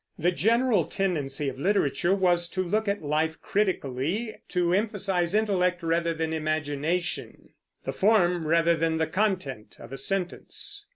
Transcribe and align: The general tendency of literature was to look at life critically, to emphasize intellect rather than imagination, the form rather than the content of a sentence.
The 0.17 0.31
general 0.31 0.85
tendency 0.85 1.47
of 1.47 1.59
literature 1.59 2.15
was 2.15 2.49
to 2.49 2.63
look 2.63 2.87
at 2.87 3.03
life 3.03 3.39
critically, 3.39 4.35
to 4.47 4.73
emphasize 4.73 5.35
intellect 5.35 5.83
rather 5.83 6.11
than 6.11 6.33
imagination, 6.33 7.49
the 7.83 7.93
form 7.93 8.47
rather 8.47 8.75
than 8.75 8.97
the 8.97 9.05
content 9.05 9.77
of 9.79 9.93
a 9.93 9.99
sentence. 9.99 10.87